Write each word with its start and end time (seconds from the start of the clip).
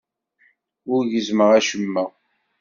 Ur 0.93 1.01
gezzmeɣ 1.11 1.49
acemma. 1.59 2.03